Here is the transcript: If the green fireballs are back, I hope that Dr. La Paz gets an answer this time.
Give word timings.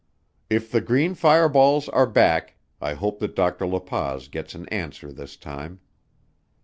If 0.49 0.71
the 0.71 0.81
green 0.81 1.13
fireballs 1.13 1.87
are 1.89 2.07
back, 2.07 2.55
I 2.81 2.95
hope 2.95 3.19
that 3.19 3.35
Dr. 3.35 3.67
La 3.67 3.77
Paz 3.77 4.29
gets 4.29 4.55
an 4.55 4.67
answer 4.69 5.11
this 5.11 5.35
time. 5.37 5.79